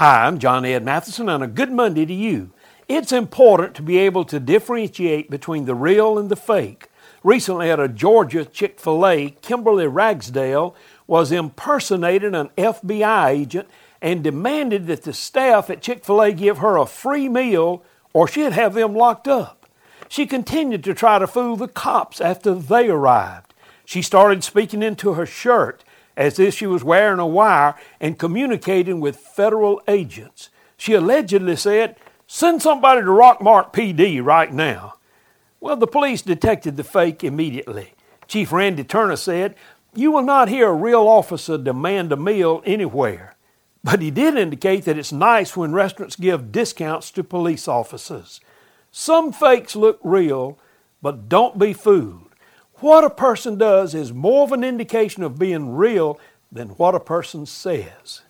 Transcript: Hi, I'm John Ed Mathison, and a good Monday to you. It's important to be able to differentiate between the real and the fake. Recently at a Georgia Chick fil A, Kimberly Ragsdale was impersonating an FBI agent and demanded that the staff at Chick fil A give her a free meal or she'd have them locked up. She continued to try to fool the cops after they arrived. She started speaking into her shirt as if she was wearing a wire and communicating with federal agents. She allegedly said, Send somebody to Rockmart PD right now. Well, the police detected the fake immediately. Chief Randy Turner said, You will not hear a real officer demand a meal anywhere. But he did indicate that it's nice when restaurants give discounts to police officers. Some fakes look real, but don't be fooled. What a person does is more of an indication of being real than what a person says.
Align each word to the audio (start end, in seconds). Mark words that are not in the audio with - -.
Hi, 0.00 0.26
I'm 0.26 0.38
John 0.38 0.64
Ed 0.64 0.82
Mathison, 0.82 1.28
and 1.28 1.44
a 1.44 1.46
good 1.46 1.70
Monday 1.70 2.06
to 2.06 2.14
you. 2.14 2.52
It's 2.88 3.12
important 3.12 3.74
to 3.74 3.82
be 3.82 3.98
able 3.98 4.24
to 4.24 4.40
differentiate 4.40 5.28
between 5.28 5.66
the 5.66 5.74
real 5.74 6.18
and 6.18 6.30
the 6.30 6.36
fake. 6.36 6.88
Recently 7.22 7.70
at 7.70 7.78
a 7.78 7.86
Georgia 7.86 8.46
Chick 8.46 8.80
fil 8.80 9.06
A, 9.06 9.28
Kimberly 9.42 9.86
Ragsdale 9.86 10.74
was 11.06 11.30
impersonating 11.30 12.34
an 12.34 12.48
FBI 12.56 13.28
agent 13.28 13.68
and 14.00 14.24
demanded 14.24 14.86
that 14.86 15.02
the 15.02 15.12
staff 15.12 15.68
at 15.68 15.82
Chick 15.82 16.02
fil 16.02 16.22
A 16.22 16.32
give 16.32 16.56
her 16.56 16.78
a 16.78 16.86
free 16.86 17.28
meal 17.28 17.84
or 18.14 18.26
she'd 18.26 18.52
have 18.52 18.72
them 18.72 18.94
locked 18.94 19.28
up. 19.28 19.66
She 20.08 20.24
continued 20.24 20.82
to 20.84 20.94
try 20.94 21.18
to 21.18 21.26
fool 21.26 21.56
the 21.56 21.68
cops 21.68 22.22
after 22.22 22.54
they 22.54 22.88
arrived. 22.88 23.52
She 23.84 24.00
started 24.00 24.44
speaking 24.44 24.82
into 24.82 25.12
her 25.12 25.26
shirt 25.26 25.84
as 26.20 26.38
if 26.38 26.52
she 26.52 26.66
was 26.66 26.84
wearing 26.84 27.18
a 27.18 27.26
wire 27.26 27.74
and 27.98 28.18
communicating 28.18 29.00
with 29.00 29.16
federal 29.16 29.80
agents. 29.88 30.50
She 30.76 30.92
allegedly 30.92 31.56
said, 31.56 31.96
Send 32.26 32.60
somebody 32.60 33.00
to 33.00 33.06
Rockmart 33.06 33.72
PD 33.72 34.22
right 34.22 34.52
now. 34.52 34.96
Well, 35.60 35.76
the 35.76 35.86
police 35.86 36.20
detected 36.20 36.76
the 36.76 36.84
fake 36.84 37.24
immediately. 37.24 37.94
Chief 38.28 38.52
Randy 38.52 38.84
Turner 38.84 39.16
said, 39.16 39.54
You 39.94 40.12
will 40.12 40.22
not 40.22 40.50
hear 40.50 40.68
a 40.68 40.74
real 40.74 41.08
officer 41.08 41.56
demand 41.56 42.12
a 42.12 42.16
meal 42.16 42.62
anywhere. 42.66 43.34
But 43.82 44.02
he 44.02 44.10
did 44.10 44.36
indicate 44.36 44.84
that 44.84 44.98
it's 44.98 45.12
nice 45.12 45.56
when 45.56 45.72
restaurants 45.72 46.16
give 46.16 46.52
discounts 46.52 47.10
to 47.12 47.24
police 47.24 47.66
officers. 47.66 48.42
Some 48.92 49.32
fakes 49.32 49.74
look 49.74 49.98
real, 50.04 50.58
but 51.00 51.30
don't 51.30 51.58
be 51.58 51.72
fooled. 51.72 52.29
What 52.80 53.04
a 53.04 53.10
person 53.10 53.58
does 53.58 53.94
is 53.94 54.12
more 54.12 54.44
of 54.44 54.52
an 54.52 54.64
indication 54.64 55.22
of 55.22 55.38
being 55.38 55.74
real 55.74 56.18
than 56.50 56.70
what 56.70 56.94
a 56.94 57.00
person 57.00 57.44
says. 57.44 58.22